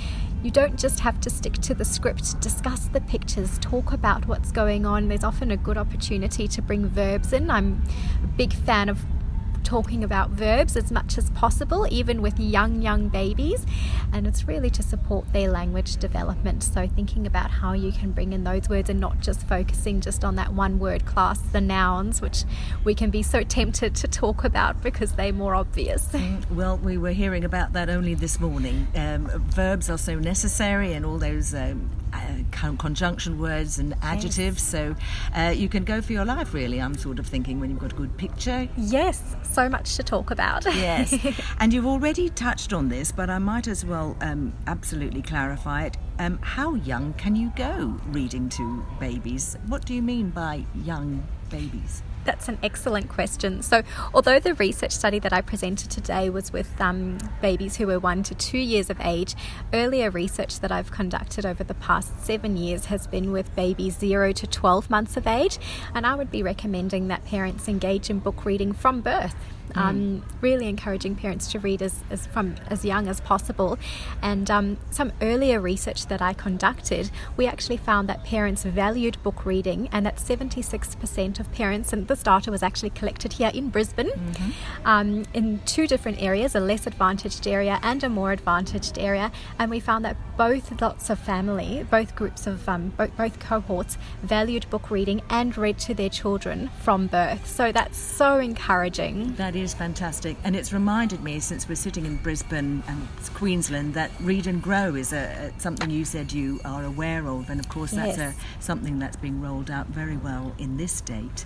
you 0.45 0.51
don't 0.51 0.77
just 0.77 0.99
have 0.99 1.19
to 1.21 1.29
stick 1.31 1.53
to 1.53 1.73
the 1.73 1.83
script, 1.83 2.39
discuss 2.39 2.85
the 2.89 3.01
pictures, 3.01 3.57
talk 3.57 3.91
about 3.91 4.27
what's 4.27 4.51
going 4.51 4.85
on. 4.85 5.07
There's 5.07 5.23
often 5.23 5.49
a 5.49 5.57
good 5.57 5.75
opportunity 5.75 6.47
to 6.47 6.61
bring 6.61 6.87
verbs 6.87 7.33
in. 7.33 7.49
I'm 7.49 7.81
a 8.23 8.27
big 8.27 8.53
fan 8.53 8.87
of 8.87 9.03
talking 9.65 10.03
about 10.03 10.29
verbs 10.29 10.77
as 10.77 10.91
much 10.91 11.17
as 11.17 11.29
possible, 11.31 11.85
even 11.89 12.21
with 12.21 12.39
young, 12.39 12.81
young 12.81 13.09
babies. 13.09 13.65
And 14.13 14.25
it's 14.25 14.47
really 14.47 14.69
to 14.69 14.83
support 14.83 15.33
their 15.33 15.49
language 15.49 15.97
development. 15.97 16.63
So, 16.63 16.87
thinking 16.87 17.27
about 17.27 17.51
how 17.51 17.73
you 17.73 17.91
can 17.91 18.11
bring 18.11 18.31
in 18.31 18.43
those 18.43 18.69
words 18.69 18.89
and 18.89 18.99
not 18.99 19.19
just 19.19 19.41
focusing 19.47 19.99
just 19.99 20.23
on 20.23 20.35
that 20.35 20.53
one 20.53 20.79
word 20.79 21.05
class, 21.05 21.39
the 21.39 21.61
nouns, 21.61 22.21
which 22.21 22.43
we 22.83 22.95
can 22.95 23.09
be 23.09 23.23
so 23.23 23.43
tempted 23.43 23.95
to 23.95 24.07
talk 24.07 24.43
about 24.43 24.81
because 24.81 25.13
they're 25.13 25.33
more 25.33 25.55
obvious. 25.55 26.07
Mm, 26.07 26.49
well, 26.51 26.77
we 26.77 26.97
were 26.97 27.11
hearing 27.11 27.43
about 27.43 27.73
that 27.73 27.89
only 27.89 28.13
this 28.13 28.39
morning. 28.39 28.87
Um, 28.95 29.27
verbs 29.49 29.89
are 29.89 29.97
so 29.97 30.15
necessary, 30.15 30.93
and 30.93 31.05
all 31.05 31.17
those 31.17 31.53
um, 31.53 31.89
uh, 32.15 32.73
conjunction 32.77 33.39
words 33.39 33.79
and 33.79 33.95
adjectives. 34.01 34.37
Yes. 34.37 34.63
So 34.63 34.95
uh, 35.35 35.49
you 35.49 35.69
can 35.69 35.83
go 35.83 36.01
for 36.01 36.13
your 36.13 36.25
life, 36.25 36.53
really. 36.53 36.81
I'm 36.81 36.95
sort 36.95 37.19
of 37.19 37.27
thinking 37.27 37.59
when 37.59 37.69
you've 37.69 37.79
got 37.79 37.93
a 37.93 37.95
good 37.95 38.17
picture. 38.17 38.67
Yes, 38.77 39.35
so 39.43 39.69
much 39.69 39.95
to 39.95 40.03
talk 40.03 40.31
about. 40.31 40.65
yes, 40.65 41.13
and 41.59 41.73
you've 41.73 41.85
already 41.85 42.29
touched 42.29 42.73
on 42.73 42.89
this, 42.89 43.11
but 43.11 43.29
I 43.29 43.39
might 43.39 43.67
as 43.67 43.85
well 43.85 44.17
um, 44.21 44.53
absolutely 44.67 45.21
clarify 45.21 45.85
it. 45.85 45.97
Um, 46.19 46.39
how 46.41 46.75
young 46.75 47.13
can 47.13 47.35
you 47.35 47.51
go 47.55 47.99
reading 48.07 48.49
to 48.49 48.85
babies? 48.99 49.57
What 49.67 49.85
do 49.85 49.93
you 49.93 50.01
mean 50.01 50.29
by 50.29 50.65
young 50.83 51.23
babies? 51.49 52.03
That's 52.25 52.49
an 52.49 52.57
excellent 52.63 53.07
question. 53.07 53.61
So, 53.61 53.83
although 54.13 54.39
the 54.39 54.55
research 54.55 54.91
study 54.91 55.19
that 55.19 55.31
I 55.31 55.41
presented 55.41 55.91
today 55.91 56.29
was 56.29 56.51
with 56.51 56.81
um, 56.81 57.17
babies 57.41 57.77
who 57.77 57.87
were 57.87 57.99
one 57.99 58.23
to 58.23 58.35
two 58.35 58.57
years 58.57 58.89
of 58.89 58.99
age, 58.99 59.35
earlier 59.73 60.09
research 60.09 60.59
that 60.59 60.71
I've 60.71 60.91
conducted 60.91 61.45
over 61.45 61.63
the 61.63 61.75
past 61.75 62.25
seven 62.25 62.57
years 62.57 62.85
has 62.85 63.05
been 63.07 63.31
with 63.31 63.55
babies 63.55 63.97
zero 63.97 64.31
to 64.33 64.47
12 64.47 64.89
months 64.89 65.17
of 65.17 65.27
age. 65.27 65.59
And 65.93 66.05
I 66.05 66.15
would 66.15 66.31
be 66.31 66.43
recommending 66.43 67.07
that 67.09 67.23
parents 67.25 67.67
engage 67.67 68.09
in 68.09 68.19
book 68.19 68.43
reading 68.43 68.73
from 68.73 69.01
birth. 69.01 69.35
Mm. 69.73 69.81
Um, 69.81 70.25
really 70.41 70.67
encouraging 70.67 71.15
parents 71.15 71.51
to 71.51 71.59
read 71.59 71.81
as, 71.81 72.03
as 72.09 72.27
from 72.27 72.55
as 72.67 72.85
young 72.85 73.07
as 73.07 73.19
possible. 73.19 73.77
And 74.21 74.49
um, 74.49 74.77
some 74.91 75.11
earlier 75.21 75.59
research 75.59 76.07
that 76.07 76.21
I 76.21 76.33
conducted, 76.33 77.11
we 77.35 77.47
actually 77.47 77.77
found 77.77 78.07
that 78.09 78.23
parents 78.23 78.63
valued 78.63 79.21
book 79.23 79.45
reading, 79.45 79.89
and 79.91 80.05
that 80.05 80.17
76% 80.17 81.39
of 81.39 81.51
parents, 81.51 81.93
and 81.93 82.07
this 82.07 82.23
data 82.23 82.51
was 82.51 82.63
actually 82.63 82.91
collected 82.91 83.33
here 83.33 83.51
in 83.53 83.69
Brisbane, 83.69 84.09
mm-hmm. 84.09 84.87
um, 84.87 85.25
in 85.33 85.59
two 85.65 85.87
different 85.87 86.21
areas, 86.21 86.55
a 86.55 86.59
less 86.59 86.87
advantaged 86.87 87.47
area 87.47 87.79
and 87.81 88.03
a 88.03 88.09
more 88.09 88.31
advantaged 88.31 88.97
area, 88.97 89.31
and 89.59 89.69
we 89.69 89.79
found 89.79 90.05
that 90.05 90.17
both 90.37 90.81
lots 90.81 91.09
of 91.09 91.19
family, 91.19 91.85
both 91.89 92.15
groups 92.15 92.47
of 92.47 92.67
um, 92.67 92.89
both, 92.97 93.15
both 93.17 93.39
cohorts 93.39 93.97
valued 94.21 94.69
book 94.69 94.91
reading 94.91 95.21
and 95.29 95.57
read 95.57 95.77
to 95.79 95.93
their 95.93 96.09
children 96.09 96.69
from 96.81 97.07
birth. 97.07 97.47
So 97.47 97.71
that's 97.71 97.97
so 97.97 98.39
encouraging. 98.39 99.35
That 99.35 99.55
is 99.55 99.73
fantastic, 99.73 100.37
and 100.43 100.55
it's 100.55 100.73
reminded 100.73 101.23
me 101.23 101.39
since 101.39 101.67
we're 101.67 101.75
sitting 101.75 102.05
in 102.05 102.17
Brisbane 102.17 102.83
and 102.87 103.07
Queensland 103.33 103.93
that 103.93 104.11
Read 104.21 104.47
and 104.47 104.61
Grow 104.61 104.95
is 104.95 105.13
a, 105.13 105.51
a 105.55 105.59
something 105.59 105.89
you 105.89 106.05
said 106.05 106.31
you 106.31 106.59
are 106.65 106.83
aware 106.83 107.27
of, 107.27 107.49
and 107.49 107.59
of 107.59 107.69
course 107.69 107.91
that's 107.91 108.17
yes. 108.17 108.35
a, 108.35 108.63
something 108.63 108.99
that's 108.99 109.17
being 109.17 109.41
rolled 109.41 109.71
out 109.71 109.87
very 109.87 110.17
well 110.17 110.53
in 110.57 110.77
this 110.77 110.91
state. 110.91 111.45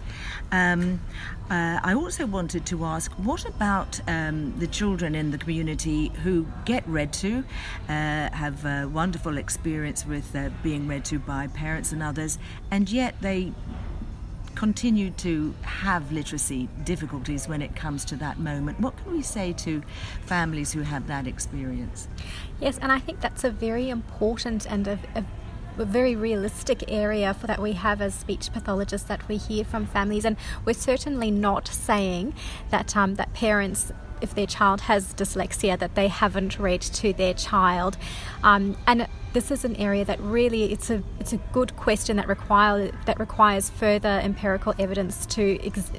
Um, 0.52 1.02
uh, 1.50 1.80
I 1.84 1.94
also 1.96 2.26
wanted 2.28 2.66
to 2.68 2.86
ask, 2.86 3.12
what 3.14 3.46
about 3.46 4.00
um, 4.08 4.58
the 4.60 4.68
children 4.68 5.16
in 5.16 5.32
the 5.32 5.38
community 5.38 6.10
who 6.24 6.46
get 6.66 6.88
read 6.88 7.12
to, 7.14 7.44
uh, 7.88 8.30
have 8.32 8.66
wonderful 8.88 9.38
experience 9.38 10.06
with 10.06 10.36
uh, 10.36 10.50
being 10.64 10.88
read 10.88 11.06
to 11.06 11.20
by 11.20 11.48
parents 11.48 11.92
and 11.92 12.04
others, 12.04 12.38
and 12.72 12.90
yet 12.90 13.16
they 13.22 13.52
continue 14.56 15.10
to 15.12 15.54
have 15.62 16.12
literacy 16.12 16.68
difficulties 16.84 17.48
when 17.48 17.62
it 17.62 17.76
comes 17.76 18.04
to 18.04 18.16
that 18.18 18.40
moment. 18.40 18.80
What 18.80 18.98
can 18.98 19.14
we 19.14 19.22
say 19.22 19.54
to 19.54 19.82
families 20.26 20.74
who 20.74 20.82
have 20.82 21.08
that 21.08 21.28
experience? 21.28 22.08
Yes, 22.60 22.78
and 22.78 22.92
I 22.92 23.00
think 23.00 23.22
that's 23.22 23.44
a 23.44 23.52
very 23.52 23.90
important 23.90 24.66
and 24.66 24.88
a, 24.88 25.00
a 25.16 25.24
a 25.78 25.86
very 25.86 26.16
realistic 26.16 26.84
area 26.92 27.34
for 27.34 27.48
that 27.48 27.62
we 27.62 27.72
have 27.72 28.02
as 28.02 28.14
speech 28.14 28.52
pathologists 28.52 29.08
that 29.08 29.26
we 29.30 29.38
hear 29.38 29.64
from 29.64 29.86
families, 29.86 30.26
and 30.26 30.36
we're 30.66 30.74
certainly 30.74 31.32
not 31.32 31.68
saying 31.68 32.34
that 32.70 32.98
um, 32.98 33.16
that 33.16 33.34
parents 33.34 33.92
if 34.22 34.36
their 34.36 34.48
child 34.48 34.82
has 34.82 35.14
dyslexia 35.14 35.78
that 35.80 35.96
they 35.96 36.08
haven't 36.08 36.60
read 36.60 36.82
to 36.82 37.14
their 37.14 37.34
child. 37.34 37.98
Um, 38.44 38.78
and 38.88 39.08
this 39.34 39.52
is 39.52 39.64
an 39.64 39.76
area 39.76 40.04
that 40.06 40.20
really 40.22 40.72
it's 40.72 40.90
a 40.90 41.04
it's 41.20 41.34
a 41.34 41.38
good 41.54 41.76
question 41.76 42.18
that 42.18 42.28
require 42.28 42.92
that 43.06 43.20
requires 43.20 43.70
further 43.70 44.20
empirical 44.24 44.74
evidence 44.80 45.26
to 45.28 45.58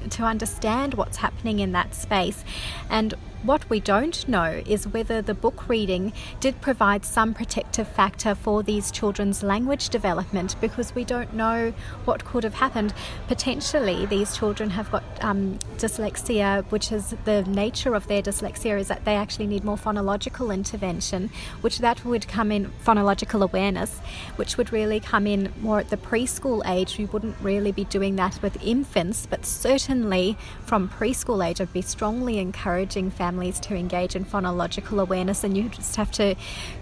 to 0.09 0.23
understand 0.23 0.95
what's 0.95 1.17
happening 1.17 1.59
in 1.59 1.71
that 1.71 1.95
space. 1.95 2.43
And 2.89 3.13
what 3.43 3.67
we 3.71 3.79
don't 3.79 4.27
know 4.27 4.61
is 4.67 4.87
whether 4.87 5.21
the 5.21 5.33
book 5.33 5.67
reading 5.67 6.13
did 6.39 6.61
provide 6.61 7.03
some 7.03 7.33
protective 7.33 7.87
factor 7.87 8.35
for 8.35 8.61
these 8.61 8.91
children's 8.91 9.41
language 9.41 9.89
development 9.89 10.55
because 10.61 10.93
we 10.93 11.03
don't 11.03 11.33
know 11.33 11.73
what 12.05 12.23
could 12.23 12.43
have 12.43 12.53
happened. 12.53 12.93
Potentially, 13.27 14.05
these 14.05 14.37
children 14.37 14.69
have 14.69 14.91
got 14.91 15.03
um, 15.21 15.57
dyslexia, 15.77 16.63
which 16.71 16.91
is 16.91 17.15
the 17.25 17.41
nature 17.43 17.95
of 17.95 18.07
their 18.07 18.21
dyslexia 18.21 18.79
is 18.79 18.87
that 18.89 19.05
they 19.05 19.15
actually 19.15 19.47
need 19.47 19.63
more 19.63 19.77
phonological 19.77 20.53
intervention, 20.53 21.29
which 21.61 21.79
that 21.79 22.05
would 22.05 22.27
come 22.27 22.51
in 22.51 22.71
phonological 22.85 23.41
awareness, 23.41 23.97
which 24.35 24.57
would 24.57 24.71
really 24.71 24.99
come 24.99 25.25
in 25.25 25.51
more 25.61 25.79
at 25.79 25.89
the 25.89 25.97
preschool 25.97 26.61
age. 26.69 26.97
We 26.99 27.05
wouldn't 27.05 27.35
really 27.41 27.71
be 27.71 27.85
doing 27.85 28.17
that 28.17 28.39
with 28.43 28.61
infants, 28.63 29.25
but 29.25 29.47
certainly 29.47 30.37
from 30.63 30.89
preschool 30.89 31.43
age, 31.43 31.59
I'd 31.59 31.73
be 31.73 31.81
strongly 31.81 32.37
encouraging 32.37 33.09
families 33.09 33.30
families 33.31 33.61
to 33.61 33.73
engage 33.73 34.13
in 34.13 34.25
phonological 34.25 35.01
awareness, 35.01 35.45
and 35.45 35.55
you 35.55 35.69
just 35.69 35.95
have 35.95 36.11
to 36.11 36.35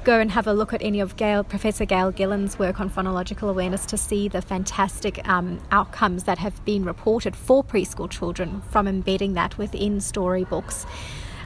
go 0.03 0.19
and 0.19 0.31
have 0.31 0.47
a 0.47 0.53
look 0.53 0.73
at 0.73 0.81
any 0.81 0.99
of 0.99 1.15
Gail, 1.15 1.43
Professor 1.43 1.85
Gail 1.85 2.11
Gillon's 2.11 2.57
work 2.57 2.79
on 2.79 2.89
phonological 2.89 3.51
awareness 3.51 3.85
to 3.85 3.97
see 3.97 4.27
the 4.27 4.41
fantastic 4.41 5.15
um, 5.29 5.59
outcomes 5.69 6.23
that 6.23 6.39
have 6.39 6.65
been 6.65 6.83
reported 6.83 7.35
for 7.35 7.63
preschool 7.63 8.09
children 8.09 8.63
from 8.71 8.87
embedding 8.87 9.35
that 9.35 9.59
within 9.59 10.01
storybooks. 10.01 10.87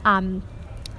Um, 0.05 0.41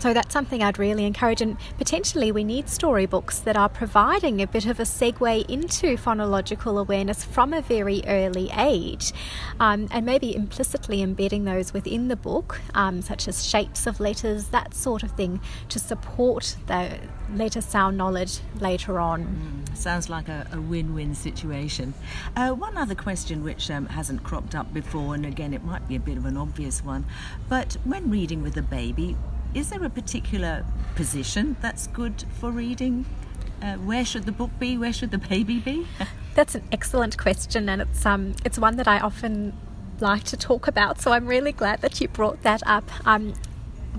so 0.05 0.13
that's 0.13 0.35
something 0.35 0.63
I'd 0.63 0.79
really 0.79 1.07
encourage, 1.07 1.41
and 1.41 1.57
potentially 1.79 2.31
we 2.31 2.45
need 2.45 2.69
storybooks 2.69 3.39
that 3.39 3.57
are 3.57 3.71
providing 3.71 4.43
a 4.43 4.47
bit 4.47 4.67
of 4.67 4.79
a 4.79 4.83
segue 4.83 5.49
into 5.49 5.97
phonological 5.97 6.79
awareness 6.79 7.25
from 7.25 7.55
a 7.55 7.63
very 7.63 8.03
early 8.07 8.51
age, 8.55 9.15
um, 9.61 9.89
and 9.91 10.05
maybe 10.05 10.37
implicitly 10.37 11.01
embedding 11.01 11.45
those 11.45 11.73
within 11.73 12.09
the 12.09 12.17
book, 12.17 12.61
um, 12.75 13.01
such 13.01 13.27
as 13.27 13.49
shapes 13.49 13.87
of 13.87 13.99
letters, 13.99 14.49
that 14.49 14.75
sort 14.75 15.03
of 15.03 15.11
thing, 15.13 15.41
to 15.71 15.79
support 15.79 16.55
the 16.67 16.99
letter 17.33 17.63
sound 17.63 17.97
knowledge 17.97 18.41
later 18.61 19.01
on. 19.01 19.25
Mm, 19.25 19.75
sounds 19.75 20.11
like 20.11 20.29
a, 20.29 20.47
a 20.53 20.61
win 20.61 20.95
win 20.95 21.15
situation. 21.15 21.95
Uh, 22.37 22.51
one 22.51 22.77
other 22.77 22.95
question 22.95 23.43
which 23.43 23.71
um, 23.71 23.87
hasn't 23.87 24.23
cropped 24.23 24.55
up 24.55 24.71
before, 24.75 25.15
and 25.15 25.25
again, 25.25 25.55
it 25.55 25.65
might 25.65 25.89
be 25.89 25.97
a 25.97 26.01
bit 26.01 26.19
of 26.19 26.27
an 26.27 26.37
obvious 26.37 26.85
one, 26.85 27.07
but 27.49 27.79
when 27.85 28.11
reading 28.11 28.43
with 28.43 28.55
a 28.59 28.63
baby, 28.63 29.17
is 29.55 29.71
there 29.71 29.85
a 29.85 29.91
particular 29.91 30.65
position 30.97 31.57
that's 31.61 31.87
good 31.87 32.25
for 32.39 32.51
reading? 32.51 33.07
Uh, 33.63 33.77
where 33.77 34.05
should 34.05 34.25
the 34.25 34.33
book 34.33 34.51
be? 34.59 34.77
Where 34.77 34.93
should 34.93 35.11
the 35.11 35.19
baby 35.19 35.61
be? 35.61 35.87
that's 36.35 36.55
an 36.55 36.65
excellent 36.73 37.17
question, 37.17 37.69
and 37.69 37.81
it's 37.83 38.05
um 38.05 38.35
it's 38.45 38.59
one 38.59 38.77
that 38.77 38.89
I 38.89 38.99
often 38.99 39.57
like 40.01 40.25
to 40.25 40.37
talk 40.37 40.67
about. 40.67 41.01
So 41.01 41.13
I'm 41.13 41.27
really 41.27 41.53
glad 41.53 41.81
that 41.81 42.01
you 42.01 42.09
brought 42.09 42.43
that 42.43 42.63
up. 42.67 42.85
Um, 43.07 43.35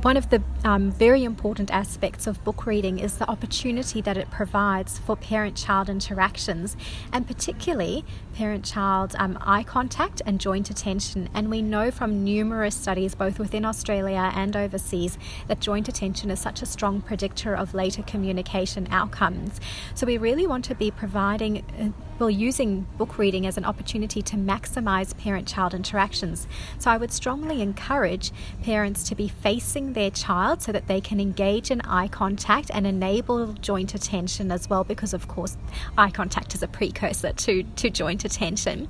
one 0.01 0.17
of 0.17 0.29
the 0.29 0.43
um, 0.63 0.91
very 0.91 1.23
important 1.23 1.71
aspects 1.71 2.27
of 2.27 2.43
book 2.43 2.65
reading 2.65 2.99
is 2.99 3.17
the 3.17 3.29
opportunity 3.29 4.01
that 4.01 4.17
it 4.17 4.29
provides 4.29 4.99
for 4.99 5.15
parent 5.15 5.55
child 5.55 5.89
interactions, 5.89 6.75
and 7.11 7.25
particularly 7.25 8.03
parent 8.35 8.65
child 8.65 9.15
um, 9.17 9.37
eye 9.41 9.63
contact 9.63 10.21
and 10.25 10.39
joint 10.39 10.69
attention. 10.69 11.29
And 11.33 11.49
we 11.49 11.61
know 11.61 11.91
from 11.91 12.23
numerous 12.23 12.75
studies, 12.75 13.15
both 13.15 13.39
within 13.39 13.65
Australia 13.65 14.31
and 14.35 14.55
overseas, 14.55 15.17
that 15.47 15.59
joint 15.59 15.87
attention 15.87 16.29
is 16.29 16.39
such 16.39 16.61
a 16.61 16.65
strong 16.65 17.01
predictor 17.01 17.55
of 17.55 17.73
later 17.73 18.03
communication 18.03 18.87
outcomes. 18.91 19.59
So 19.93 20.05
we 20.05 20.17
really 20.17 20.45
want 20.45 20.65
to 20.65 20.75
be 20.75 20.91
providing. 20.91 21.63
Uh, 21.79 21.89
well, 22.17 22.29
using 22.29 22.87
book 22.97 23.17
reading 23.17 23.45
as 23.45 23.57
an 23.57 23.65
opportunity 23.65 24.21
to 24.21 24.37
maximize 24.37 25.17
parent 25.17 25.49
child 25.49 25.73
interactions. 25.73 26.47
So, 26.79 26.89
I 26.89 26.95
would 26.95 27.11
strongly 27.11 27.61
encourage 27.61 28.31
parents 28.63 29.03
to 29.09 29.15
be 29.15 29.27
facing 29.27 29.84
their 29.93 30.11
child 30.11 30.61
so 30.61 30.71
that 30.71 30.87
they 30.87 31.01
can 31.01 31.19
engage 31.19 31.71
in 31.71 31.81
eye 31.81 32.07
contact 32.07 32.71
and 32.73 32.85
enable 32.85 33.53
joint 33.53 33.93
attention 33.93 34.51
as 34.51 34.69
well, 34.69 34.83
because, 34.83 35.13
of 35.13 35.27
course, 35.27 35.57
eye 35.97 36.11
contact 36.11 36.53
is 36.55 36.63
a 36.63 36.67
precursor 36.67 37.33
to, 37.33 37.63
to 37.63 37.89
joint 37.89 38.25
attention. 38.25 38.87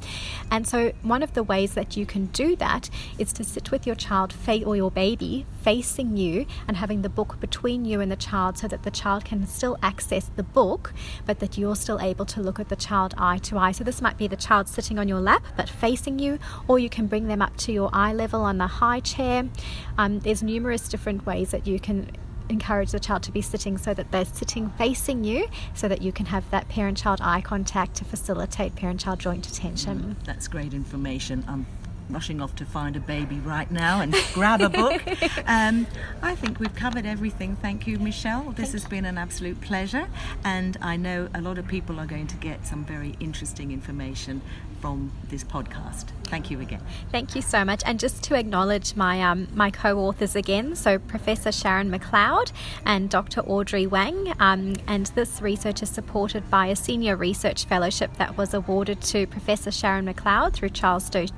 And 0.51 0.67
so, 0.67 0.91
one 1.01 1.23
of 1.23 1.33
the 1.33 1.43
ways 1.43 1.73
that 1.73 1.97
you 1.97 2.05
can 2.05 2.27
do 2.27 2.55
that 2.57 2.89
is 3.17 3.33
to 3.33 3.43
sit 3.43 3.71
with 3.71 3.85
your 3.85 3.95
child 3.95 4.33
or 4.65 4.75
your 4.75 4.91
baby 4.91 5.45
facing 5.65 6.15
you 6.15 6.45
and 6.67 6.77
having 6.77 7.01
the 7.01 7.09
book 7.09 7.39
between 7.39 7.85
you 7.85 7.99
and 7.99 8.11
the 8.11 8.15
child 8.15 8.55
so 8.55 8.67
that 8.67 8.83
the 8.83 8.91
child 8.91 9.25
can 9.25 9.47
still 9.47 9.75
access 9.81 10.29
the 10.35 10.43
book, 10.43 10.93
but 11.25 11.39
that 11.39 11.57
you're 11.57 11.75
still 11.75 11.99
able 11.99 12.23
to 12.23 12.39
look 12.39 12.59
at 12.59 12.69
the 12.69 12.75
child 12.75 13.15
eye 13.17 13.39
to 13.39 13.57
eye. 13.57 13.71
So 13.71 13.83
this 13.83 13.99
might 13.99 14.15
be 14.15 14.27
the 14.27 14.35
child 14.35 14.69
sitting 14.69 14.99
on 14.99 15.07
your 15.07 15.19
lap 15.19 15.43
but 15.57 15.67
facing 15.67 16.19
you, 16.19 16.37
or 16.67 16.77
you 16.77 16.87
can 16.87 17.07
bring 17.07 17.27
them 17.27 17.41
up 17.41 17.57
to 17.57 17.71
your 17.71 17.89
eye 17.93 18.13
level 18.13 18.41
on 18.43 18.59
the 18.59 18.67
high 18.67 18.99
chair. 18.99 19.49
Um, 19.97 20.19
there's 20.19 20.43
numerous 20.43 20.87
different 20.87 21.25
ways 21.25 21.49
that 21.49 21.65
you 21.65 21.79
can 21.79 22.11
encourage 22.49 22.91
the 22.91 22.99
child 22.99 23.23
to 23.23 23.31
be 23.31 23.41
sitting 23.41 23.75
so 23.75 23.91
that 23.95 24.11
they're 24.11 24.23
sitting 24.23 24.69
facing 24.77 25.23
you 25.23 25.47
so 25.73 25.87
that 25.87 26.03
you 26.03 26.11
can 26.11 26.27
have 26.27 26.47
that 26.51 26.69
parent 26.69 26.95
child 26.95 27.19
eye 27.23 27.41
contact 27.41 27.95
to 27.95 28.05
facilitate 28.05 28.75
parent 28.75 28.99
child 28.99 29.19
joint 29.19 29.47
attention. 29.47 29.97
Mm, 29.99 30.25
that's 30.25 30.47
great 30.47 30.75
information. 30.75 31.43
I'm 31.47 31.65
rushing 32.09 32.41
off 32.41 32.55
to 32.55 32.65
find 32.65 32.95
a 32.95 32.99
baby 32.99 33.35
right 33.37 33.69
now 33.71 34.01
and 34.01 34.15
grab 34.33 34.61
a 34.61 34.69
book. 34.69 35.01
Um, 35.47 35.85
I 36.21 36.35
think 36.35 36.59
we've 36.59 36.75
covered 36.75 37.05
everything. 37.05 37.55
Thank 37.57 37.87
you, 37.87 37.99
Michelle. 37.99 38.51
This 38.51 38.71
has 38.71 38.85
been 38.85 39.05
an 39.05 39.17
absolute 39.17 39.61
pleasure, 39.61 40.07
and 40.43 40.77
I 40.81 40.95
know 40.97 41.29
a 41.33 41.41
lot 41.41 41.57
of 41.57 41.67
people 41.67 41.99
are 41.99 42.05
going 42.05 42.27
to 42.27 42.37
get 42.37 42.65
some 42.65 42.83
very 42.83 43.15
interesting 43.19 43.71
information 43.71 44.41
from 44.85 45.11
this 45.29 45.43
podcast. 45.43 46.05
Thank 46.25 46.51
you 46.51 46.59
again. 46.61 46.81
Thank 47.11 47.35
you 47.35 47.41
so 47.41 47.65
much. 47.65 47.81
And 47.85 47.99
just 47.99 48.23
to 48.25 48.35
acknowledge 48.35 48.95
my 48.95 49.21
um, 49.21 49.47
my 49.53 49.71
co-authors 49.71 50.35
again, 50.35 50.75
so 50.75 50.99
Professor 50.99 51.51
Sharon 51.51 51.89
McLeod 51.91 52.51
and 52.85 53.09
Dr. 53.09 53.41
Audrey 53.41 53.87
Wang, 53.87 54.33
um, 54.39 54.75
and 54.87 55.07
this 55.07 55.41
research 55.41 55.81
is 55.81 55.89
supported 55.89 56.49
by 56.49 56.67
a 56.67 56.75
senior 56.75 57.15
research 57.15 57.65
fellowship 57.65 58.15
that 58.17 58.37
was 58.37 58.53
awarded 58.53 59.01
to 59.01 59.25
Professor 59.27 59.71
Sharon 59.71 60.05
McLeod 60.05 60.53
through 60.53 60.69
Charles 60.69 61.05
Sturt 61.05 61.31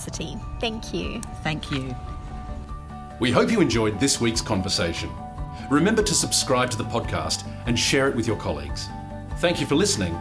University. 0.00 0.38
Thank 0.60 0.94
you. 0.94 1.20
Thank 1.42 1.70
you. 1.70 1.94
We 3.18 3.30
hope 3.30 3.50
you 3.50 3.60
enjoyed 3.60 4.00
this 4.00 4.20
week's 4.20 4.40
conversation. 4.40 5.10
Remember 5.70 6.02
to 6.02 6.14
subscribe 6.14 6.70
to 6.70 6.78
the 6.78 6.84
podcast 6.84 7.46
and 7.66 7.78
share 7.78 8.08
it 8.08 8.16
with 8.16 8.26
your 8.26 8.36
colleagues. 8.36 8.88
Thank 9.38 9.60
you 9.60 9.66
for 9.66 9.74
listening, 9.74 10.14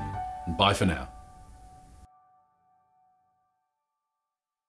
and 0.45 0.57
bye 0.57 0.73
for 0.73 0.85
now. 0.85 1.07